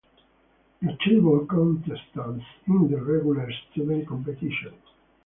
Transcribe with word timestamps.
Notable 0.81 1.45
contestants 1.45 2.43
in 2.65 2.89
the 2.89 2.97
regular 2.99 3.47
student 3.71 4.07
competition. 4.07 4.73